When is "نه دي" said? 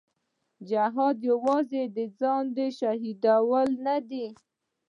3.85-4.27